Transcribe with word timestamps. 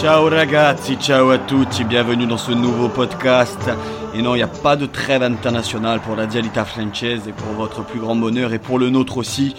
Ciao 0.00 0.30
ragazzi, 0.30 0.96
ciao 0.96 1.28
à 1.28 1.36
tutti, 1.36 1.84
bienvenue 1.84 2.26
dans 2.26 2.38
ce 2.38 2.52
nouveau 2.52 2.88
podcast. 2.88 3.70
Et 4.14 4.22
non, 4.22 4.34
il 4.34 4.38
n'y 4.38 4.42
a 4.42 4.48
pas 4.48 4.74
de 4.74 4.86
trêve 4.86 5.22
internationale 5.22 6.00
pour 6.00 6.16
la 6.16 6.24
Dialita 6.24 6.64
Française 6.64 7.28
et 7.28 7.32
pour 7.32 7.52
votre 7.52 7.84
plus 7.84 8.00
grand 8.00 8.16
bonheur 8.16 8.54
et 8.54 8.58
pour 8.58 8.78
le 8.78 8.88
nôtre 8.88 9.18
aussi. 9.18 9.54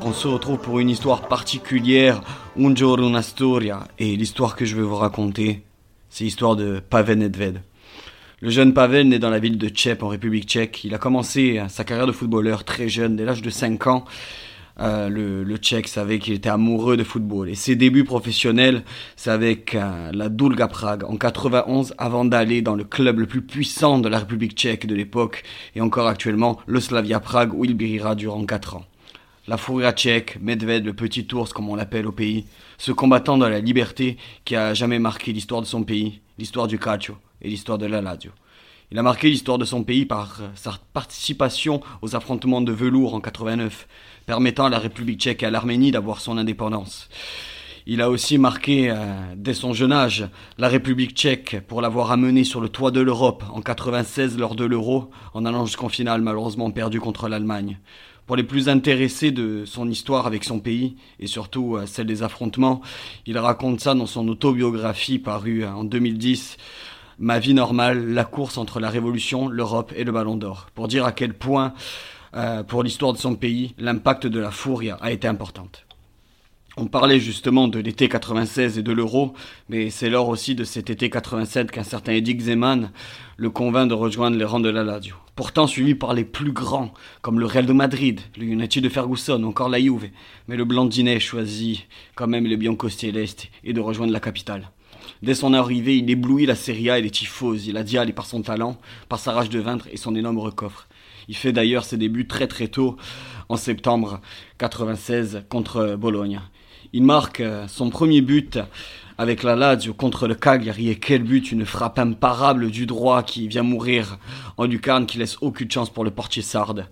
On 0.00 0.14
se 0.14 0.26
retrouve 0.26 0.56
pour 0.56 0.80
une 0.80 0.88
histoire 0.88 1.28
particulière, 1.28 2.22
Un 2.58 2.74
giorno 2.74 3.08
una 3.08 3.20
storia. 3.20 3.80
Et 3.98 4.16
l'histoire 4.16 4.56
que 4.56 4.64
je 4.64 4.74
vais 4.74 4.82
vous 4.82 4.96
raconter, 4.96 5.64
c'est 6.08 6.24
l'histoire 6.24 6.56
de 6.56 6.80
Pavel 6.80 7.18
Nedved. 7.18 7.60
Le 8.40 8.48
jeune 8.48 8.72
Pavel 8.72 9.10
naît 9.10 9.18
dans 9.18 9.28
la 9.28 9.38
ville 9.38 9.58
de 9.58 9.68
Tchep 9.68 10.02
en 10.02 10.08
République 10.08 10.48
tchèque. 10.48 10.82
Il 10.84 10.94
a 10.94 10.98
commencé 10.98 11.62
sa 11.68 11.84
carrière 11.84 12.06
de 12.06 12.12
footballeur 12.12 12.64
très 12.64 12.88
jeune, 12.88 13.16
dès 13.16 13.26
l'âge 13.26 13.42
de 13.42 13.50
5 13.50 13.86
ans. 13.88 14.06
Euh, 14.80 15.08
le, 15.08 15.44
le 15.44 15.56
Tchèque 15.56 15.86
savait 15.86 16.18
qu'il 16.18 16.34
était 16.34 16.48
amoureux 16.48 16.96
de 16.96 17.04
football. 17.04 17.48
Et 17.48 17.54
ses 17.54 17.76
débuts 17.76 18.04
professionnels, 18.04 18.82
c'est 19.16 19.30
avec 19.30 19.74
euh, 19.74 20.10
la 20.12 20.28
Dulga 20.28 20.66
Prague 20.66 21.04
en 21.04 21.16
91 21.16 21.94
avant 21.96 22.24
d'aller 22.24 22.60
dans 22.60 22.74
le 22.74 22.84
club 22.84 23.20
le 23.20 23.26
plus 23.26 23.42
puissant 23.42 23.98
de 23.98 24.08
la 24.08 24.18
République 24.18 24.52
tchèque 24.52 24.86
de 24.86 24.94
l'époque 24.94 25.44
et 25.76 25.80
encore 25.80 26.08
actuellement 26.08 26.58
le 26.66 26.80
Slavia 26.80 27.20
Prague 27.20 27.54
où 27.54 27.64
il 27.64 27.76
brillera 27.76 28.14
durant 28.14 28.44
4 28.44 28.76
ans. 28.76 28.84
La 29.46 29.58
Furia 29.58 29.92
tchèque, 29.92 30.38
Medved, 30.40 30.86
le 30.86 30.94
petit 30.94 31.26
ours 31.34 31.52
comme 31.52 31.68
on 31.68 31.76
l'appelle 31.76 32.06
au 32.06 32.12
pays, 32.12 32.46
ce 32.78 32.92
combattant 32.92 33.36
de 33.36 33.46
la 33.46 33.60
liberté 33.60 34.16
qui 34.44 34.56
a 34.56 34.72
jamais 34.72 34.98
marqué 34.98 35.32
l'histoire 35.32 35.60
de 35.60 35.66
son 35.66 35.84
pays, 35.84 36.20
l'histoire 36.38 36.66
du 36.66 36.78
calcio 36.78 37.16
et 37.42 37.48
l'histoire 37.48 37.76
de 37.76 37.86
la 37.86 38.00
Lazio. 38.00 38.30
Il 38.92 38.98
a 38.98 39.02
marqué 39.02 39.28
l'histoire 39.28 39.58
de 39.58 39.64
son 39.64 39.82
pays 39.82 40.04
par 40.04 40.38
euh, 40.40 40.48
sa 40.54 40.78
participation 40.92 41.80
aux 42.02 42.14
affrontements 42.14 42.60
de 42.60 42.72
velours 42.72 43.14
en 43.14 43.20
89, 43.20 43.88
permettant 44.26 44.66
à 44.66 44.70
la 44.70 44.78
République 44.78 45.20
tchèque 45.20 45.42
et 45.42 45.46
à 45.46 45.50
l'Arménie 45.50 45.90
d'avoir 45.90 46.20
son 46.20 46.36
indépendance. 46.36 47.08
Il 47.86 48.00
a 48.00 48.08
aussi 48.08 48.38
marqué, 48.38 48.90
euh, 48.90 48.96
dès 49.36 49.52
son 49.52 49.74
jeune 49.74 49.92
âge, 49.92 50.26
la 50.56 50.68
République 50.68 51.12
tchèque 51.12 51.58
pour 51.68 51.82
l'avoir 51.82 52.12
amené 52.12 52.44
sur 52.44 52.60
le 52.60 52.70
toit 52.70 52.90
de 52.90 53.00
l'Europe 53.00 53.44
en 53.52 53.60
96 53.60 54.38
lors 54.38 54.54
de 54.54 54.64
l'Euro, 54.64 55.10
en 55.34 55.44
allant 55.44 55.66
jusqu'en 55.66 55.90
finale 55.90 56.22
malheureusement 56.22 56.70
perdu 56.70 56.98
contre 57.00 57.28
l'Allemagne. 57.28 57.78
Pour 58.26 58.36
les 58.36 58.42
plus 58.42 58.70
intéressés 58.70 59.32
de 59.32 59.64
son 59.66 59.90
histoire 59.90 60.26
avec 60.26 60.44
son 60.44 60.60
pays, 60.60 60.96
et 61.20 61.26
surtout 61.26 61.76
euh, 61.76 61.84
celle 61.84 62.06
des 62.06 62.22
affrontements, 62.22 62.80
il 63.26 63.36
raconte 63.36 63.80
ça 63.80 63.94
dans 63.94 64.06
son 64.06 64.28
autobiographie 64.28 65.18
parue 65.18 65.66
en 65.66 65.84
2010, 65.84 66.56
Ma 67.18 67.38
vie 67.38 67.54
normale, 67.54 68.12
la 68.12 68.24
course 68.24 68.58
entre 68.58 68.80
la 68.80 68.90
Révolution, 68.90 69.48
l'Europe 69.48 69.92
et 69.96 70.04
le 70.04 70.12
Ballon 70.12 70.36
d'Or, 70.36 70.66
pour 70.74 70.88
dire 70.88 71.04
à 71.04 71.12
quel 71.12 71.34
point, 71.34 71.72
euh, 72.34 72.62
pour 72.64 72.82
l'histoire 72.82 73.12
de 73.12 73.18
son 73.18 73.36
pays, 73.36 73.74
l'impact 73.78 74.26
de 74.26 74.40
la 74.40 74.50
Fouria 74.50 74.98
a 75.00 75.12
été 75.12 75.28
importante. 75.28 75.84
On 76.76 76.86
parlait 76.86 77.20
justement 77.20 77.68
de 77.68 77.78
l'été 77.78 78.08
96 78.08 78.78
et 78.78 78.82
de 78.82 78.90
l'euro, 78.90 79.32
mais 79.68 79.90
c'est 79.90 80.10
lors 80.10 80.28
aussi 80.28 80.56
de 80.56 80.64
cet 80.64 80.90
été 80.90 81.08
87 81.08 81.70
qu'un 81.70 81.84
certain 81.84 82.14
Eddie 82.14 82.40
Zeman 82.40 82.90
le 83.36 83.50
convainc 83.50 83.88
de 83.88 83.94
rejoindre 83.94 84.36
les 84.36 84.44
rangs 84.44 84.58
de 84.58 84.70
la 84.70 84.82
Lazio. 84.82 85.14
Pourtant 85.36 85.68
suivi 85.68 85.94
par 85.94 86.14
les 86.14 86.24
plus 86.24 86.50
grands, 86.50 86.92
comme 87.22 87.38
le 87.38 87.46
Real 87.46 87.66
de 87.66 87.72
Madrid, 87.72 88.20
le 88.36 88.46
United 88.46 88.82
de 88.82 88.88
Ferguson, 88.88 89.42
encore 89.44 89.68
la 89.68 89.80
Juve. 89.80 90.10
Mais 90.48 90.56
le 90.56 90.64
Blandinet 90.64 91.20
choisit 91.20 91.86
quand 92.16 92.26
même 92.26 92.46
le 92.46 92.56
Bianco 92.56 92.88
Celeste 92.88 93.50
et 93.62 93.72
de 93.72 93.80
rejoindre 93.80 94.12
la 94.12 94.20
capitale. 94.20 94.70
Dès 95.24 95.34
son 95.34 95.54
arrivée, 95.54 95.96
il 95.96 96.10
éblouit 96.10 96.44
la 96.44 96.54
Serie 96.54 96.90
A 96.90 96.98
et 96.98 97.02
les 97.02 97.10
tifos, 97.10 97.54
il 97.54 97.78
a 97.78 97.82
Dial 97.82 98.12
par 98.12 98.26
son 98.26 98.42
talent, 98.42 98.76
par 99.08 99.18
sa 99.18 99.32
rage 99.32 99.48
de 99.48 99.58
vaincre 99.58 99.88
et 99.90 99.96
son 99.96 100.14
énorme 100.14 100.52
coffre. 100.52 100.86
Il 101.28 101.34
fait 101.34 101.50
d'ailleurs 101.50 101.86
ses 101.86 101.96
débuts 101.96 102.26
très 102.26 102.46
très 102.46 102.68
tôt, 102.68 102.98
en 103.48 103.56
septembre 103.56 104.20
96 104.58 105.44
contre 105.48 105.96
Bologne. 105.96 106.42
Il 106.92 107.04
marque 107.04 107.40
euh, 107.40 107.66
son 107.68 107.88
premier 107.88 108.20
but 108.20 108.58
avec 109.16 109.44
la 109.44 109.56
Lazio 109.56 109.94
contre 109.94 110.28
le 110.28 110.34
Cagliari 110.34 110.90
et 110.90 110.96
quel 110.96 111.22
but, 111.22 111.52
une 111.52 111.64
frappe 111.64 111.98
imparable 111.98 112.70
du 112.70 112.84
droit 112.84 113.22
qui 113.22 113.48
vient 113.48 113.62
mourir 113.62 114.18
en 114.58 114.66
lucarne 114.66 115.06
qui 115.06 115.16
laisse 115.16 115.38
aucune 115.40 115.70
chance 115.70 115.88
pour 115.88 116.04
le 116.04 116.10
portier 116.10 116.42
sarde. 116.42 116.86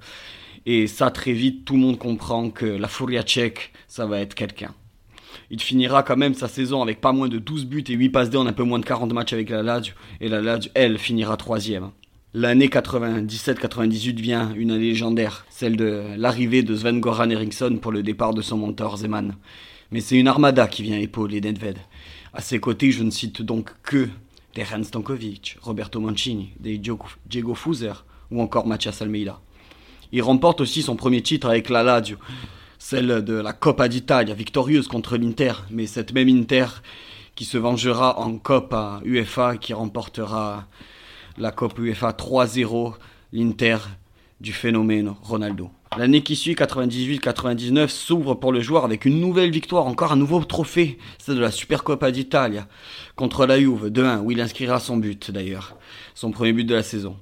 Et 0.65 0.87
ça 0.87 1.11
très 1.11 1.33
vite, 1.33 1.67
tout 1.67 1.75
le 1.75 1.81
monde 1.81 1.99
comprend 1.99 2.49
que 2.49 2.65
la 2.65 2.89
Furia 2.89 3.25
tchèque, 3.25 3.73
ça 3.89 4.07
va 4.07 4.21
être 4.21 4.35
quelqu'un. 4.35 4.75
Il 5.51 5.61
finira 5.61 6.03
quand 6.03 6.17
même 6.17 6.35
sa 6.35 6.49
saison 6.49 6.83
avec 6.83 7.01
pas 7.01 7.13
moins 7.13 7.29
de 7.29 7.39
12 7.39 7.67
buts 7.67 7.85
et 7.89 7.95
8 7.95 8.09
passes 8.11 8.31
D 8.31 8.37
en 8.37 8.47
un 8.47 8.53
peu 8.53 8.65
moins 8.65 8.79
de 8.79 8.85
40 8.85 9.13
matchs 9.13 9.33
avec 9.33 9.51
la 9.51 9.63
Lazio. 9.63 9.95
Et 10.21 10.29
la 10.29 10.41
Lazio, 10.41 10.71
elle, 10.75 10.99
finira 10.99 11.37
troisième. 11.37 11.91
L'année 12.35 12.69
97-98 12.69 14.15
vient 14.15 14.55
une 14.55 14.71
année 14.71 14.85
légendaire, 14.85 15.45
celle 15.51 15.77
de 15.77 16.03
l'arrivée 16.17 16.63
de 16.63 16.75
Sven 16.75 16.99
Goran 16.99 17.29
Eriksson 17.29 17.79
pour 17.81 17.93
le 17.93 18.03
départ 18.03 18.33
de 18.33 18.41
son 18.41 18.57
mentor 18.57 18.97
Zeman. 18.97 19.35
Mais 19.91 20.01
c'est 20.01 20.19
une 20.19 20.29
armada 20.29 20.67
qui 20.67 20.83
vient 20.83 20.99
épauler 20.99 21.43
Nedved. 21.43 21.77
À 22.33 22.41
ses 22.41 22.59
côtés, 22.59 22.91
je 22.91 23.03
ne 23.03 23.11
cite 23.11 23.43
donc 23.43 23.71
que 23.83 24.09
Hans 24.57 24.83
Stankovic, 24.83 25.59
Roberto 25.61 26.01
Mancini, 26.01 26.53
Diego 26.59 27.55
Fuser 27.55 27.93
ou 28.31 28.41
encore 28.41 28.67
Mathias 28.67 29.03
Almeida. 29.03 29.39
Il 30.13 30.23
remporte 30.23 30.63
aussi 30.63 30.83
son 30.83 30.97
premier 30.97 31.21
titre 31.21 31.49
avec 31.49 31.69
la 31.69 31.83
Lazio, 31.83 32.17
celle 32.83 33.23
de 33.23 33.35
la 33.35 33.53
Coppa 33.53 33.89
d'Italia, 33.89 34.35
victorieuse 34.35 34.89
contre 34.89 35.17
l'Inter, 35.17 35.53
mais 35.71 35.87
cette 35.87 36.13
même 36.13 36.29
Inter 36.29 36.67
qui 37.37 37.45
se 37.45 37.57
vengera 37.57 38.19
en 38.19 38.37
Coppa 38.39 39.01
UEFA, 39.05 39.57
qui 39.57 39.73
remportera 39.73 40.67
la 41.39 41.53
Coppa 41.53 41.81
UEFA 41.81 42.11
3-0, 42.11 42.95
l'Inter 43.33 43.79
du 44.41 44.53
phénomène 44.53 45.15
Ronaldo. 45.23 45.71
L'année 45.97 46.23
qui 46.23 46.35
suit, 46.35 46.55
98-99, 46.55 47.87
s'ouvre 47.89 48.35
pour 48.35 48.51
le 48.51 48.61
joueur 48.61 48.85
avec 48.85 49.05
une 49.05 49.21
nouvelle 49.21 49.53
victoire, 49.53 49.87
encore 49.87 50.11
un 50.11 50.17
nouveau 50.17 50.43
trophée, 50.43 50.99
c'est 51.19 51.37
de 51.37 51.41
la 51.41 51.53
Supercoppa 51.53 52.11
d'Italia, 52.11 52.67
contre 53.15 53.47
la 53.47 53.61
Juve, 53.61 53.91
2-1, 53.91 54.23
où 54.23 54.33
il 54.33 54.41
inscrira 54.41 54.81
son 54.81 54.97
but 54.97 55.31
d'ailleurs, 55.31 55.77
son 56.15 56.33
premier 56.33 56.53
but 56.53 56.65
de 56.65 56.75
la 56.75 56.83
saison. 56.83 57.17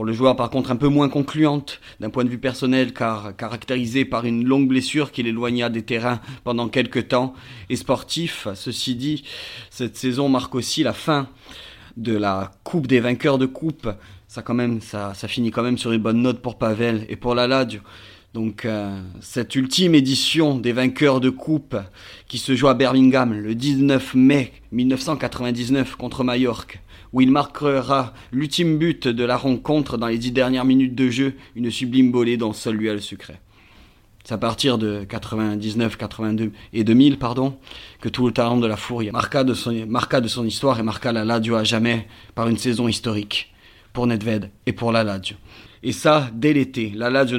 Pour 0.00 0.06
le 0.06 0.14
joueur, 0.14 0.34
par 0.34 0.48
contre, 0.48 0.70
un 0.70 0.76
peu 0.76 0.88
moins 0.88 1.10
concluante 1.10 1.78
d'un 2.00 2.08
point 2.08 2.24
de 2.24 2.30
vue 2.30 2.38
personnel, 2.38 2.94
car 2.94 3.36
caractérisé 3.36 4.06
par 4.06 4.24
une 4.24 4.46
longue 4.46 4.66
blessure 4.66 5.12
qui 5.12 5.22
l'éloigna 5.22 5.68
des 5.68 5.82
terrains 5.82 6.22
pendant 6.42 6.70
quelques 6.70 7.08
temps. 7.08 7.34
Et 7.68 7.76
sportif, 7.76 8.48
ceci 8.54 8.94
dit, 8.94 9.24
cette 9.68 9.98
saison 9.98 10.30
marque 10.30 10.54
aussi 10.54 10.82
la 10.82 10.94
fin 10.94 11.28
de 11.98 12.16
la 12.16 12.50
Coupe 12.64 12.86
des 12.86 13.00
vainqueurs 13.00 13.36
de 13.36 13.44
coupe. 13.44 13.90
Ça, 14.26 14.40
quand 14.40 14.54
même, 14.54 14.80
ça, 14.80 15.12
ça 15.12 15.28
finit 15.28 15.50
quand 15.50 15.62
même 15.62 15.76
sur 15.76 15.92
une 15.92 16.00
bonne 16.00 16.22
note 16.22 16.40
pour 16.40 16.56
Pavel 16.56 17.04
et 17.10 17.16
pour 17.16 17.34
la 17.34 17.46
Lazio. 17.46 17.80
Donc 18.32 18.64
euh, 18.64 19.00
cette 19.20 19.56
ultime 19.56 19.94
édition 19.94 20.56
des 20.56 20.72
vainqueurs 20.72 21.20
de 21.20 21.30
coupe 21.30 21.76
qui 22.28 22.38
se 22.38 22.54
joue 22.54 22.68
à 22.68 22.74
Birmingham 22.74 23.32
le 23.32 23.54
19 23.56 24.14
mai 24.14 24.52
1999 24.70 25.96
contre 25.96 26.22
Majorque 26.22 26.80
où 27.12 27.20
il 27.20 27.30
marquera 27.30 28.12
l'ultime 28.32 28.78
but 28.78 29.08
de 29.08 29.24
la 29.24 29.36
rencontre 29.36 29.98
dans 29.98 30.06
les 30.06 30.18
dix 30.18 30.32
dernières 30.32 30.64
minutes 30.64 30.94
de 30.94 31.10
jeu, 31.10 31.34
une 31.56 31.70
sublime 31.70 32.12
volée 32.12 32.36
dont 32.36 32.52
seul 32.52 32.76
lui 32.76 32.88
a 32.88 32.94
le 32.94 33.00
secret. 33.00 33.40
C'est 34.22 34.34
à 34.34 34.38
partir 34.38 34.78
de 34.78 35.04
99, 35.08 35.96
82 35.96 36.52
et 36.72 36.84
2000, 36.84 37.18
pardon, 37.18 37.56
que 38.00 38.08
tout 38.08 38.26
le 38.26 38.32
talent 38.32 38.58
de 38.58 38.66
la 38.66 38.76
Fourie 38.76 39.10
marqua 39.10 39.44
de 39.44 39.54
son, 39.54 39.86
marqua 39.86 40.20
de 40.20 40.28
son 40.28 40.44
histoire 40.44 40.78
et 40.78 40.82
marqua 40.82 41.10
la 41.10 41.24
Lazio 41.24 41.56
à 41.56 41.64
jamais 41.64 42.06
par 42.34 42.48
une 42.48 42.58
saison 42.58 42.86
historique 42.86 43.52
pour 43.92 44.06
Nedved 44.06 44.50
et 44.66 44.72
pour 44.72 44.92
la 44.92 45.02
Lazio. 45.02 45.36
Et 45.82 45.92
ça, 45.92 46.30
dès 46.34 46.52
l'été, 46.52 46.92
la 46.94 47.08
Lazio 47.08 47.38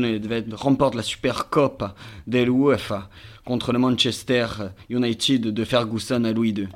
remporte 0.54 0.96
la 0.96 1.04
Super 1.04 1.50
Cup 1.50 1.84
UEFA 2.28 3.10
contre 3.46 3.72
le 3.72 3.80
Manchester 3.80 4.48
United 4.90 5.48
de 5.48 5.64
Ferguson 5.64 6.24
à 6.24 6.32
Louis 6.32 6.50
II. 6.50 6.68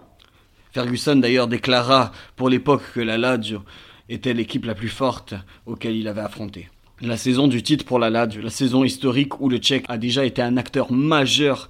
Ferguson 0.71 1.15
d'ailleurs 1.15 1.47
déclara 1.47 2.12
pour 2.35 2.50
l'époque 2.50 2.83
que 2.94 3.00
la 3.00 3.17
Lazio 3.17 3.62
était 4.09 4.33
l'équipe 4.33 4.65
la 4.65 4.75
plus 4.75 4.89
forte 4.89 5.33
auquel 5.65 5.95
il 5.95 6.07
avait 6.07 6.21
affronté. 6.21 6.69
La 7.01 7.17
saison 7.17 7.47
du 7.47 7.63
titre 7.63 7.83
pour 7.83 7.97
la 7.97 8.09
Lazio, 8.09 8.41
la 8.41 8.50
saison 8.50 8.83
historique 8.83 9.41
où 9.41 9.50
le 9.50 9.57
Tchèque 9.57 9.85
a 9.89 9.97
déjà 9.97 10.23
été 10.23 10.41
un 10.41 10.57
acteur 10.57 10.91
majeur 10.91 11.68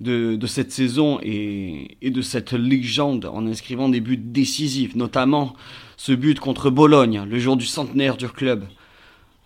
de, 0.00 0.38
cette 0.46 0.72
saison 0.72 1.18
et, 1.22 1.96
de 2.02 2.22
cette 2.22 2.52
légende 2.52 3.26
en 3.26 3.46
inscrivant 3.46 3.88
des 3.88 4.00
buts 4.00 4.16
décisifs, 4.16 4.94
notamment 4.94 5.54
ce 5.96 6.12
but 6.12 6.38
contre 6.38 6.70
Bologne, 6.70 7.24
le 7.28 7.38
jour 7.38 7.56
du 7.56 7.66
centenaire 7.66 8.16
du 8.16 8.28
club, 8.28 8.64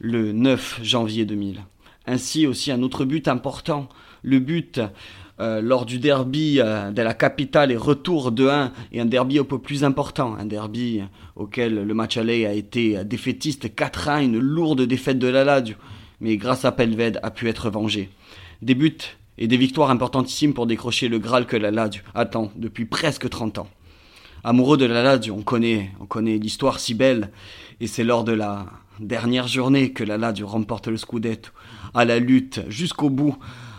le 0.03 0.33
9 0.33 0.81
janvier 0.83 1.25
2000. 1.25 1.63
Ainsi 2.07 2.47
aussi 2.49 2.73
un 2.73 2.83
autre 2.83 3.05
but 3.05 3.29
important, 3.29 3.89
le 4.23 4.41
but 4.41 4.81
euh, 5.39 5.63
lors 5.63 5.87
du 5.87 6.01
derby 6.01 6.59
euh, 6.59 6.91
de 6.91 7.01
la 7.03 7.15
capitale 7.15 7.71
et 7.71 7.77
retour 7.77 8.33
de 8.33 8.49
1 8.49 8.73
et 8.91 9.01
un 9.01 9.07
derby 9.07 9.39
un 9.39 9.45
peu 9.45 9.61
plus 9.61 9.85
important, 9.85 10.35
un 10.35 10.45
derby 10.45 11.03
auquel 11.37 11.87
le 11.87 11.95
match 11.95 12.17
aller 12.17 12.47
a 12.47 12.53
été 12.53 13.05
défaitiste 13.05 13.67
4-1, 13.67 14.25
une 14.25 14.39
lourde 14.41 14.83
défaite 14.83 15.21
de 15.21 15.29
la 15.29 15.45
Lazio, 15.45 15.77
mais 16.21 16.37
grâce 16.37 16.65
à 16.65 16.73
Pelved 16.73 17.21
a 17.23 17.31
pu 17.31 17.49
être 17.49 17.71
vengé. 17.71 18.11
Des 18.61 18.75
buts 18.75 18.99
et 19.39 19.47
des 19.47 19.57
victoires 19.57 19.91
importantissimes 19.91 20.53
pour 20.53 20.67
décrocher 20.67 21.09
le 21.09 21.21
Graal 21.21 21.47
que 21.47 21.57
la 21.57 21.71
Lazio 21.71 22.03
attend 22.17 22.51
depuis 22.57 22.87
presque 22.87 23.31
30 23.31 23.59
ans. 23.59 23.69
Amoureux 24.43 24.77
de 24.77 24.85
la 24.85 25.05
Lazio, 25.05 25.33
on 25.39 25.43
connaît, 25.43 25.93
on 26.01 26.07
connaît 26.07 26.39
l'histoire 26.39 26.81
si 26.81 26.95
belle, 26.95 27.31
et 27.81 27.87
c'est 27.87 28.03
lors 28.03 28.25
de 28.25 28.33
la 28.33 28.67
dernière 29.07 29.49
journée 29.49 29.93
que 29.93 30.05
la 30.05 30.19
Lazio 30.19 30.47
remporte 30.47 30.89
le 30.89 30.97
Scudetto, 30.97 31.51
à 31.95 32.05
la 32.05 32.19
lutte 32.19 32.61
jusqu'au 32.69 33.11
bout 33.11 33.37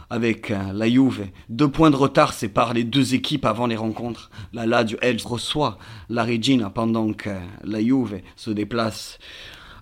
avec 0.10 0.52
euh, 0.52 0.74
la 0.74 0.88
Juve. 0.88 1.28
Deux 1.50 1.70
points 1.70 1.90
de 1.90 1.96
retard 1.96 2.34
séparent 2.34 2.74
les 2.74 2.84
deux 2.84 3.16
équipes 3.16 3.46
avant 3.46 3.66
les 3.66 3.75
rencontres. 3.75 4.30
La 4.54 4.66
Lazio, 4.66 4.98
elle, 5.02 5.18
reçoit 5.24 5.80
la 6.10 6.24
Regina 6.24 6.70
pendant 6.70 7.14
que 7.14 7.31
la 7.64 7.81
Juve 7.81 8.22
se 8.36 8.52
déplace 8.52 9.18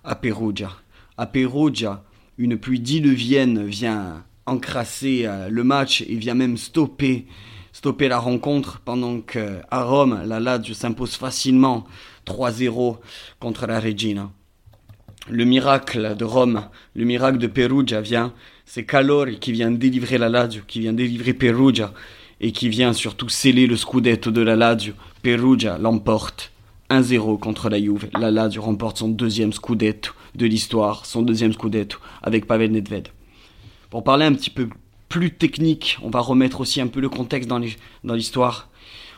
à 0.04 0.14
Perugia. 0.14 0.70
À 1.18 1.26
Perugia, 1.26 2.02
une 2.38 2.56
pluie 2.56 2.80
diluvienne 2.80 3.66
vient 3.66 4.24
encrasser 4.46 5.24
euh, 5.26 5.48
le 5.50 5.64
match 5.64 6.02
et 6.02 6.14
vient 6.16 6.34
même 6.34 6.56
stopper, 6.56 7.26
stopper 7.72 8.08
la 8.08 8.18
rencontre 8.18 8.80
pendant 8.80 9.20
que 9.20 9.60
à 9.70 9.84
Rome, 9.84 10.22
la 10.24 10.40
Lazio 10.40 10.74
s'impose 10.74 11.16
facilement 11.16 11.84
3-0 12.26 12.96
contre 13.38 13.66
la 13.66 13.80
Regina. 13.80 14.30
Le 15.30 15.44
miracle 15.44 16.16
de 16.16 16.24
Rome, 16.24 16.64
le 16.96 17.04
miracle 17.04 17.38
de 17.38 17.46
Perugia 17.46 18.00
vient, 18.00 18.32
c'est 18.66 18.84
Calori 18.84 19.38
qui 19.38 19.52
vient 19.52 19.70
délivrer 19.70 20.18
la 20.18 20.28
Lazio, 20.28 20.62
qui 20.66 20.80
vient 20.80 20.92
délivrer 20.92 21.32
Perugia 21.32 21.92
et 22.40 22.50
qui 22.50 22.68
vient 22.68 22.92
surtout 22.92 23.28
sceller 23.28 23.68
le 23.68 23.76
scudetto 23.76 24.32
de 24.32 24.40
la 24.40 24.56
Lazio. 24.56 24.94
Perugia 25.22 25.78
l'emporte 25.78 26.50
1-0 26.90 27.38
contre 27.38 27.68
la 27.68 27.80
Juve. 27.80 28.08
La 28.18 28.32
Lazio 28.32 28.62
remporte 28.62 28.98
son 28.98 29.08
deuxième 29.10 29.52
scudetto 29.52 30.10
de 30.34 30.46
l'histoire, 30.46 31.06
son 31.06 31.22
deuxième 31.22 31.52
scudetto 31.52 31.98
avec 32.22 32.46
Pavel 32.46 32.72
Nedved. 32.72 33.08
Pour 33.90 34.02
parler 34.02 34.24
un 34.24 34.34
petit 34.34 34.50
peu 34.50 34.68
plus 35.08 35.30
technique, 35.30 35.98
on 36.02 36.10
va 36.10 36.18
remettre 36.18 36.60
aussi 36.60 36.80
un 36.80 36.88
peu 36.88 37.00
le 37.00 37.08
contexte 37.08 37.48
dans 37.48 38.14
l'histoire. 38.14 38.70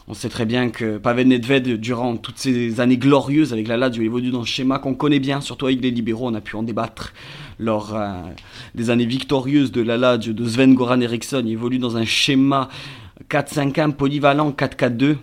On 0.06 0.12
sait 0.12 0.28
très 0.28 0.44
bien 0.44 0.68
que 0.68 0.98
Pavel 0.98 1.28
Nedved, 1.28 1.80
durant 1.80 2.18
toutes 2.18 2.36
ces 2.36 2.78
années 2.78 2.98
glorieuses 2.98 3.54
avec 3.54 3.66
la 3.66 3.78
Lazio, 3.78 4.02
évolue 4.02 4.30
dans 4.30 4.42
un 4.42 4.44
schéma 4.44 4.78
qu'on 4.78 4.94
connaît 4.94 5.18
bien, 5.18 5.40
surtout 5.40 5.64
avec 5.64 5.80
les 5.80 5.90
libéraux, 5.90 6.28
on 6.28 6.34
a 6.34 6.42
pu 6.42 6.56
en 6.56 6.62
débattre 6.62 7.14
lors 7.58 7.94
euh, 7.94 8.12
des 8.74 8.90
années 8.90 9.06
victorieuses 9.06 9.72
de 9.72 9.80
la 9.80 9.96
Lazio, 9.96 10.34
de 10.34 10.46
Sven 10.46 10.74
Goran 10.74 11.00
Eriksson. 11.00 11.42
Il 11.46 11.52
évolue 11.52 11.78
dans 11.78 11.96
un 11.96 12.04
schéma 12.04 12.68
4-5-1 13.30 13.92
polyvalent 13.92 14.50
4-4-2 14.50 15.16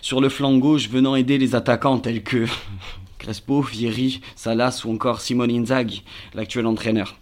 sur 0.00 0.22
le 0.22 0.30
flanc 0.30 0.56
gauche 0.56 0.88
venant 0.88 1.14
aider 1.14 1.36
les 1.36 1.54
attaquants 1.54 1.98
tels 1.98 2.22
que 2.22 2.46
Crespo, 3.18 3.60
Vieri, 3.60 4.22
Salas 4.34 4.82
ou 4.86 4.92
encore 4.92 5.20
Simone 5.20 5.50
Inzaghi, 5.50 6.04
l'actuel 6.34 6.66
entraîneur. 6.66 7.16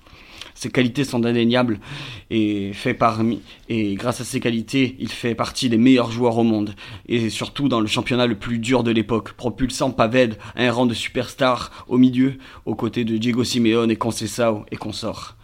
Ses 0.61 0.69
qualités 0.69 1.05
sont 1.05 1.25
indéniables 1.25 1.81
et, 2.29 2.75
fait 2.75 2.93
parmi, 2.93 3.41
et 3.71 3.95
grâce 3.95 4.21
à 4.21 4.25
ses 4.25 4.41
qualités, 4.41 4.95
il 4.99 5.09
fait 5.09 5.35
partie 5.35 5.71
des 5.71 5.79
meilleurs 5.79 6.13
joueurs 6.13 6.37
au 6.37 6.43
monde 6.43 6.75
et 7.09 7.31
surtout 7.31 7.71
dans 7.71 7.81
le 7.81 7.87
championnat 7.87 8.27
le 8.27 8.35
plus 8.35 8.59
dur 8.59 8.83
de 8.83 8.91
l'époque, 8.91 9.33
propulsant 9.33 9.91
Paved 9.91 10.37
à 10.55 10.65
un 10.65 10.71
rang 10.71 10.85
de 10.85 10.93
superstar 10.93 11.87
au 11.89 11.97
milieu 11.97 12.35
aux 12.67 12.75
côtés 12.75 13.07
de 13.07 13.17
Diego 13.17 13.43
Simeone 13.43 13.91
et 13.91 13.97
Conceição 13.97 14.67
et 14.71 14.77
consorts. 14.77 15.39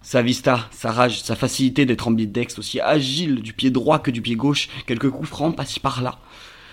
Sa 0.00 0.22
vista, 0.22 0.66
sa 0.70 0.92
rage, 0.92 1.20
sa 1.22 1.36
facilité 1.36 1.84
d'être 1.84 2.08
ambidextre, 2.08 2.60
aussi 2.60 2.80
agile 2.80 3.42
du 3.42 3.52
pied 3.52 3.70
droit 3.70 3.98
que 3.98 4.10
du 4.10 4.22
pied 4.22 4.34
gauche, 4.34 4.70
quelques 4.86 5.10
coups 5.10 5.28
francs 5.28 5.54
par-ci 5.54 5.78
par-là, 5.78 6.18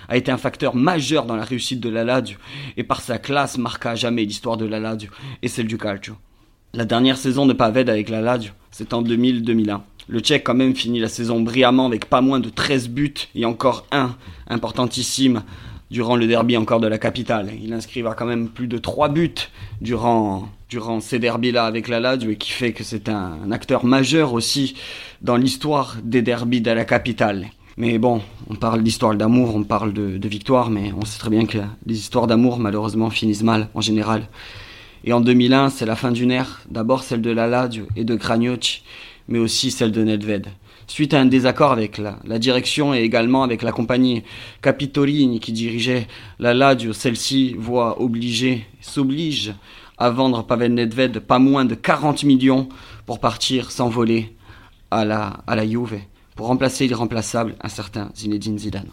a 0.08 0.16
été 0.16 0.32
un 0.32 0.38
facteur 0.38 0.78
majeur 0.78 1.26
dans 1.26 1.36
la 1.36 1.44
réussite 1.44 1.82
de 1.82 1.90
la 1.90 2.06
Lazio 2.06 2.38
et 2.78 2.86
par 2.86 3.02
sa 3.02 3.18
classe 3.18 3.58
marqua 3.58 3.92
à 3.92 3.96
jamais 3.96 4.24
l'histoire 4.24 4.56
de 4.56 4.66
la 4.66 4.80
Lazio 4.80 5.10
et 5.42 5.50
celle 5.50 5.68
du 5.68 5.78
calcio. 5.78 6.16
La 6.73 6.85
dernière 6.85 7.18
saison 7.18 7.45
de 7.45 7.51
Paved 7.51 7.89
avec 7.89 8.07
la 8.07 8.21
Lazio, 8.21 8.53
c'est 8.71 8.94
en 8.94 9.03
2000-2001. 9.03 9.81
Le 10.07 10.19
Tchèque 10.21 10.45
quand 10.45 10.53
même 10.53 10.73
finit 10.73 11.01
la 11.01 11.09
saison 11.09 11.41
brillamment 11.41 11.85
avec 11.85 12.06
pas 12.06 12.21
moins 12.21 12.39
de 12.39 12.47
13 12.47 12.88
buts 12.88 13.13
et 13.35 13.44
encore 13.44 13.85
un 13.91 14.15
importantissime 14.47 15.44
durant 15.89 16.15
le 16.15 16.27
derby 16.27 16.56
encore 16.56 16.79
de 16.79 16.88
la 16.88 16.97
capitale. 16.97 17.50
Il 17.62 17.73
inscrira 17.73 18.15
quand 18.15 18.25
même 18.25 18.47
plus 18.47 18.68
de 18.68 18.77
3 18.77 19.09
buts 19.09 19.50
durant, 19.81 20.47
durant 20.69 21.01
ces 21.01 21.19
derbys-là 21.19 21.65
avec 21.65 21.89
la 21.89 22.00
Lazio 22.00 22.31
et 22.31 22.38
qui 22.38 22.51
fait 22.51 22.71
que 22.71 22.85
c'est 22.85 23.09
un, 23.09 23.51
acteur 23.51 23.83
majeur 23.83 24.31
aussi 24.31 24.75
dans 25.21 25.35
l'histoire 25.35 25.97
des 26.06 26.21
derbys 26.21 26.62
de 26.62 26.71
la 26.71 26.85
capitale. 26.85 27.47
Mais 27.75 27.97
bon, 27.97 28.21
on 28.50 28.56
parle 28.56 28.81
d'histoire 28.81 29.13
d'amour, 29.15 29.57
on 29.57 29.63
parle 29.63 29.91
de, 29.91 30.18
de 30.18 30.27
victoire, 30.29 30.69
mais 30.69 30.94
on 30.97 31.03
sait 31.03 31.19
très 31.19 31.29
bien 31.29 31.45
que 31.45 31.57
les 31.85 31.97
histoires 31.97 32.27
d'amour 32.27 32.59
malheureusement 32.59 33.09
finissent 33.09 33.44
mal 33.44 33.68
en 33.73 33.81
général. 33.81 34.29
Et 35.03 35.13
en 35.13 35.21
2001, 35.21 35.69
c'est 35.69 35.86
la 35.86 35.95
fin 35.95 36.12
d'une 36.12 36.31
ère, 36.31 36.62
d'abord 36.69 37.03
celle 37.03 37.21
de 37.21 37.31
la 37.31 37.48
Lazio 37.48 37.88
et 37.95 38.03
de 38.03 38.15
Cragnoc, 38.15 38.83
mais 39.27 39.39
aussi 39.39 39.71
celle 39.71 39.92
de 39.92 40.03
Nedved. 40.03 40.48
Suite 40.86 41.13
à 41.13 41.19
un 41.19 41.25
désaccord 41.25 41.71
avec 41.71 41.98
la, 41.98 42.38
direction 42.38 42.94
et 42.94 43.00
également 43.00 43.44
avec 43.44 43.63
la 43.63 43.71
compagnie 43.71 44.24
Capitorini 44.62 45.39
qui 45.39 45.53
dirigeait 45.53 46.07
la 46.38 46.53
Lazio, 46.53 46.94
celle-ci 46.94 47.56
voit 47.57 48.00
obligée, 48.01 48.68
s'oblige 48.80 49.53
à 49.98 50.09
vendre 50.12 50.44
Pavel 50.44 50.74
Nedved 50.74 51.19
pas 51.19 51.39
moins 51.39 51.65
de 51.65 51.75
40 51.75 52.24
millions 52.24 52.69
pour 53.06 53.19
partir 53.19 53.71
s'envoler 53.71 54.36
à 54.92 55.06
la, 55.06 55.38
à 55.47 55.56
la 55.56 55.65
Juve, 55.65 56.00
pour 56.36 56.47
remplacer 56.47 56.88
l'irremplaçable, 56.88 57.56
un 57.62 57.69
certain 57.69 58.12
Zinedine 58.15 58.59
Zidane. 58.59 58.89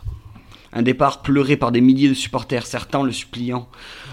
Un 0.73 0.83
départ 0.83 1.23
pleuré 1.23 1.57
par 1.57 1.73
des 1.73 1.81
milliers 1.81 2.09
de 2.09 2.15
supporters, 2.15 2.67
certains 2.67 3.03
le 3.03 3.13
suppliant, 3.13 3.69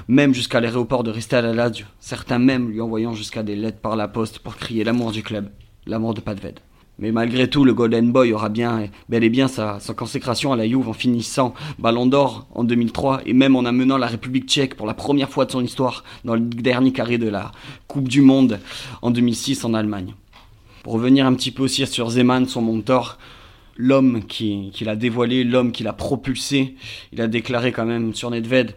même 0.07 0.33
jusqu'à 0.33 0.61
l'aéroport 0.61 1.03
de 1.03 1.11
rester 1.11 1.35
à 1.35 1.41
la 1.41 1.71
certains 1.99 2.39
même 2.39 2.69
lui 2.69 2.81
envoyant 2.81 3.13
jusqu'à 3.13 3.43
des 3.43 3.55
lettres 3.55 3.79
par 3.79 3.95
la 3.95 4.07
poste 4.07 4.39
pour 4.39 4.55
crier 4.55 4.83
l'amour 4.83 5.11
du 5.11 5.23
club, 5.23 5.49
l'amour 5.85 6.13
de 6.13 6.21
Padved. 6.21 6.59
Mais 6.97 7.11
malgré 7.11 7.49
tout, 7.49 7.65
le 7.65 7.73
Golden 7.73 8.13
Boy 8.13 8.31
aura 8.31 8.47
bien, 8.47 8.87
bel 9.09 9.23
et 9.25 9.29
bien 9.29 9.49
sa, 9.49 9.81
sa 9.81 9.93
consécration 9.93 10.53
à 10.53 10.55
la 10.55 10.65
Juve 10.65 10.87
en 10.87 10.93
finissant 10.93 11.53
Ballon 11.77 12.05
d'Or 12.05 12.47
en 12.55 12.63
2003 12.63 13.21
et 13.25 13.33
même 13.33 13.57
en 13.57 13.65
amenant 13.65 13.97
la 13.97 14.07
République 14.07 14.47
tchèque 14.47 14.75
pour 14.75 14.87
la 14.87 14.93
première 14.93 15.29
fois 15.29 15.43
de 15.43 15.51
son 15.51 15.61
histoire 15.61 16.05
dans 16.23 16.35
le 16.35 16.39
dernier 16.39 16.93
carré 16.93 17.17
de 17.17 17.27
la 17.27 17.51
Coupe 17.87 18.07
du 18.07 18.21
Monde 18.21 18.59
en 19.01 19.11
2006 19.11 19.65
en 19.65 19.73
Allemagne. 19.73 20.13
Pour 20.83 20.93
revenir 20.93 21.25
un 21.25 21.33
petit 21.33 21.51
peu 21.51 21.63
aussi 21.63 21.85
sur 21.85 22.09
Zeman, 22.11 22.47
son 22.47 22.61
mentor, 22.61 23.17
l'homme 23.77 24.23
qui, 24.25 24.71
qui 24.73 24.85
l'a 24.85 24.95
dévoilé, 24.95 25.43
l'homme 25.43 25.71
qui 25.71 25.83
l'a 25.83 25.93
propulsé. 25.93 26.75
Il 27.11 27.21
a 27.21 27.27
déclaré 27.27 27.71
quand 27.71 27.85
même 27.85 28.13
sur 28.13 28.29
Nedved 28.31 28.75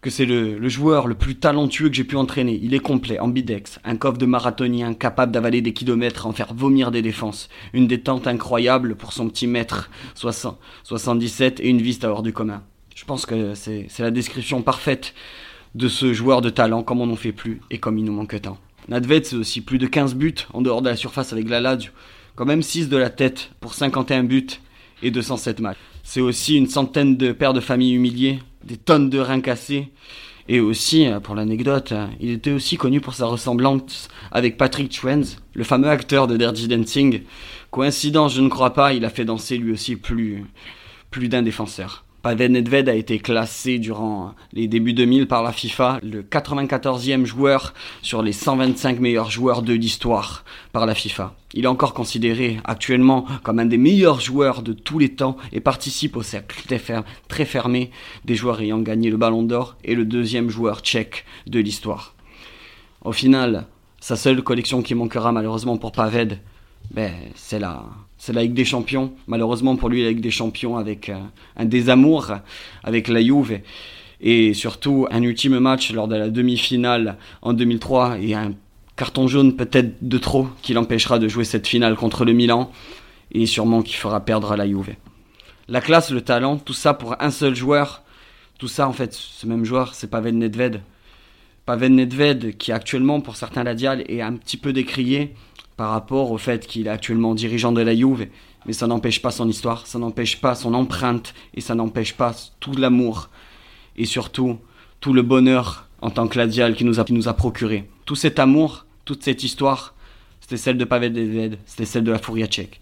que 0.00 0.10
c'est 0.10 0.24
le, 0.24 0.68
joueur 0.68 1.06
le 1.06 1.14
plus 1.14 1.36
talentueux 1.36 1.88
que 1.88 1.94
j'ai 1.94 2.04
pu 2.04 2.16
entraîner. 2.16 2.58
Il 2.62 2.72
est 2.72 2.80
complet, 2.80 3.18
ambidex, 3.18 3.80
un 3.84 3.96
coffre 3.96 4.18
de 4.18 4.26
marathonien 4.26 4.94
capable 4.94 5.32
d'avaler 5.32 5.60
des 5.60 5.74
kilomètres, 5.74 6.26
en 6.26 6.32
faire 6.32 6.54
vomir 6.54 6.90
des 6.90 7.02
défenses, 7.02 7.48
une 7.74 7.86
détente 7.86 8.26
incroyable 8.26 8.94
pour 8.94 9.12
son 9.12 9.28
petit 9.28 9.46
mètre 9.46 9.90
60, 10.14 10.58
77 10.84 11.60
et 11.60 11.68
une 11.68 11.82
vista 11.82 12.10
hors 12.10 12.22
du 12.22 12.32
commun. 12.32 12.62
Je 12.94 13.04
pense 13.04 13.26
que 13.26 13.54
c'est 13.54 13.88
la 13.98 14.10
description 14.10 14.62
parfaite 14.62 15.14
de 15.74 15.88
ce 15.88 16.12
joueur 16.12 16.40
de 16.40 16.50
talent 16.50 16.82
comme 16.82 17.00
on 17.00 17.06
n'en 17.06 17.16
fait 17.16 17.32
plus 17.32 17.60
et 17.70 17.78
comme 17.78 17.98
il 17.98 18.04
nous 18.04 18.12
manque 18.12 18.40
tant. 18.40 18.58
Nedved, 18.88 19.26
c'est 19.26 19.36
aussi 19.36 19.60
plus 19.60 19.78
de 19.78 19.86
15 19.86 20.14
buts 20.14 20.34
en 20.52 20.62
dehors 20.62 20.82
de 20.82 20.88
la 20.88 20.96
surface 20.96 21.32
avec 21.32 21.48
la 21.48 21.60
Lazio 21.60 21.92
quand 22.40 22.46
même 22.46 22.62
6 22.62 22.88
de 22.88 22.96
la 22.96 23.10
tête 23.10 23.50
pour 23.60 23.74
51 23.74 24.24
buts 24.24 24.46
et 25.02 25.10
207 25.10 25.60
matchs. 25.60 25.76
C'est 26.02 26.22
aussi 26.22 26.56
une 26.56 26.68
centaine 26.68 27.18
de 27.18 27.32
pères 27.32 27.52
de 27.52 27.60
famille 27.60 27.92
humiliés, 27.92 28.38
des 28.64 28.78
tonnes 28.78 29.10
de 29.10 29.18
reins 29.18 29.42
cassés. 29.42 29.92
Et 30.48 30.58
aussi, 30.58 31.06
euh, 31.06 31.20
pour 31.20 31.34
l'anecdote, 31.34 31.92
euh, 31.92 32.06
il 32.18 32.30
était 32.30 32.52
aussi 32.52 32.78
connu 32.78 33.02
pour 33.02 33.12
sa 33.12 33.26
ressemblance 33.26 34.08
avec 34.32 34.56
Patrick 34.56 34.90
Schwenz, 34.90 35.36
le 35.52 35.64
fameux 35.64 35.90
acteur 35.90 36.28
de 36.28 36.38
Dirty 36.38 36.66
Dancing. 36.66 37.24
Coïncidence, 37.70 38.32
je 38.32 38.40
ne 38.40 38.48
crois 38.48 38.72
pas, 38.72 38.94
il 38.94 39.04
a 39.04 39.10
fait 39.10 39.26
danser 39.26 39.58
lui 39.58 39.72
aussi 39.72 39.96
plus, 39.96 40.46
plus 41.10 41.28
d'un 41.28 41.42
défenseur. 41.42 42.06
Pavel 42.22 42.52
Nedved 42.52 42.88
a 42.90 42.94
été 42.94 43.18
classé 43.18 43.78
durant 43.78 44.34
les 44.52 44.68
débuts 44.68 44.92
2000 44.92 45.26
par 45.26 45.42
la 45.42 45.52
FIFA, 45.52 46.00
le 46.02 46.22
94e 46.22 47.24
joueur 47.24 47.72
sur 48.02 48.22
les 48.22 48.32
125 48.32 49.00
meilleurs 49.00 49.30
joueurs 49.30 49.62
de 49.62 49.72
l'histoire 49.72 50.44
par 50.72 50.84
la 50.84 50.94
FIFA. 50.94 51.34
Il 51.54 51.64
est 51.64 51.68
encore 51.68 51.94
considéré 51.94 52.58
actuellement 52.64 53.24
comme 53.42 53.58
un 53.58 53.64
des 53.64 53.78
meilleurs 53.78 54.20
joueurs 54.20 54.62
de 54.62 54.74
tous 54.74 54.98
les 54.98 55.08
temps 55.08 55.38
et 55.52 55.60
participe 55.60 56.14
au 56.16 56.22
cercle 56.22 56.62
très 57.28 57.44
fermé 57.46 57.90
des 58.26 58.34
joueurs 58.34 58.60
ayant 58.60 58.80
gagné 58.80 59.08
le 59.08 59.16
Ballon 59.16 59.42
d'Or 59.42 59.76
et 59.82 59.94
le 59.94 60.04
deuxième 60.04 60.50
joueur 60.50 60.80
tchèque 60.80 61.24
de 61.46 61.58
l'histoire. 61.58 62.14
Au 63.02 63.12
final, 63.12 63.66
sa 63.98 64.16
seule 64.16 64.42
collection 64.42 64.82
qui 64.82 64.94
manquera 64.94 65.32
malheureusement 65.32 65.78
pour 65.78 65.92
Pavel, 65.92 66.38
ben, 66.90 67.14
c'est 67.34 67.58
la, 67.58 67.84
c'est 68.20 68.34
la 68.34 68.42
Ligue 68.42 68.52
des 68.52 68.66
Champions. 68.66 69.14
Malheureusement 69.26 69.76
pour 69.76 69.88
lui, 69.88 70.02
la 70.02 70.10
Ligue 70.10 70.20
des 70.20 70.30
Champions 70.30 70.76
avec 70.76 71.08
euh, 71.08 71.16
un 71.56 71.64
désamour 71.64 72.32
avec 72.84 73.08
la 73.08 73.22
Juve 73.22 73.60
et 74.20 74.52
surtout 74.52 75.06
un 75.10 75.22
ultime 75.22 75.58
match 75.58 75.90
lors 75.90 76.06
de 76.06 76.16
la 76.16 76.28
demi-finale 76.28 77.16
en 77.40 77.54
2003 77.54 78.18
et 78.20 78.34
un 78.34 78.52
carton 78.96 79.26
jaune 79.26 79.56
peut-être 79.56 80.06
de 80.06 80.18
trop 80.18 80.48
qui 80.60 80.74
l'empêchera 80.74 81.18
de 81.18 81.28
jouer 81.28 81.44
cette 81.44 81.66
finale 81.66 81.96
contre 81.96 82.26
le 82.26 82.34
Milan 82.34 82.70
et 83.32 83.46
sûrement 83.46 83.80
qui 83.80 83.94
fera 83.94 84.20
perdre 84.20 84.54
la 84.54 84.66
Juve. 84.68 84.94
La 85.68 85.80
classe, 85.80 86.10
le 86.10 86.20
talent, 86.20 86.58
tout 86.58 86.74
ça 86.74 86.92
pour 86.92 87.16
un 87.22 87.30
seul 87.30 87.54
joueur. 87.54 88.02
Tout 88.58 88.68
ça, 88.68 88.86
en 88.86 88.92
fait, 88.92 89.14
ce 89.14 89.46
même 89.46 89.64
joueur, 89.64 89.94
c'est 89.94 90.10
Pavel 90.10 90.36
Nedved. 90.36 90.82
Pavel 91.66 91.94
Nedved, 91.94 92.56
qui 92.56 92.72
actuellement, 92.72 93.20
pour 93.20 93.36
certains 93.36 93.64
la 93.64 93.74
Dial, 93.74 94.04
est 94.08 94.22
un 94.22 94.34
petit 94.34 94.56
peu 94.56 94.72
décrié 94.72 95.34
par 95.76 95.90
rapport 95.90 96.30
au 96.30 96.38
fait 96.38 96.66
qu'il 96.66 96.86
est 96.86 96.90
actuellement 96.90 97.34
dirigeant 97.34 97.72
de 97.72 97.80
la 97.80 97.94
Juve, 97.94 98.26
mais 98.66 98.72
ça 98.72 98.86
n'empêche 98.86 99.22
pas 99.22 99.30
son 99.30 99.48
histoire, 99.48 99.86
ça 99.86 99.98
n'empêche 99.98 100.40
pas 100.40 100.54
son 100.54 100.74
empreinte 100.74 101.34
et 101.54 101.60
ça 101.60 101.74
n'empêche 101.74 102.14
pas 102.14 102.34
tout 102.60 102.72
l'amour 102.72 103.30
et 103.96 104.04
surtout 104.04 104.58
tout 105.00 105.12
le 105.12 105.22
bonheur 105.22 105.88
en 106.02 106.10
tant 106.10 106.28
que 106.28 106.38
Ladial 106.38 106.74
qui 106.74 106.84
nous 106.84 107.00
a, 107.00 107.04
nous 107.10 107.28
a 107.28 107.34
procuré. 107.34 107.88
Tout 108.04 108.16
cet 108.16 108.38
amour, 108.38 108.86
toute 109.04 109.22
cette 109.22 109.44
histoire, 109.44 109.94
c'était 110.40 110.56
celle 110.56 110.78
de 110.78 110.84
Pavel 110.84 111.12
Nedved, 111.12 111.58
c'était 111.64 111.86
celle 111.86 112.04
de 112.04 112.12
la 112.12 112.18
Fouria 112.18 112.46
tchèque. 112.46 112.80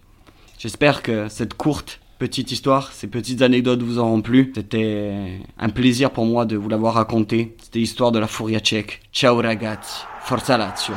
J'espère 0.58 1.02
que 1.02 1.28
cette 1.28 1.54
courte 1.54 2.00
petite 2.18 2.50
histoire, 2.52 2.92
ces 2.92 3.06
petites 3.06 3.42
anecdotes 3.42 3.82
vous 3.82 3.98
auront 3.98 4.20
plu. 4.20 4.52
C'était 4.54 5.40
un 5.58 5.68
plaisir 5.68 6.10
pour 6.10 6.26
moi 6.26 6.44
de 6.44 6.56
vous 6.56 6.68
l'avoir 6.68 6.94
raconté. 6.94 7.56
C'était 7.62 7.78
l'histoire 7.78 8.12
de 8.12 8.18
la 8.18 8.26
Furia 8.26 8.60
tchèque. 8.60 9.00
Ciao 9.12 9.36
ragazzi, 9.36 10.04
forza 10.20 10.56
Lazio. 10.56 10.94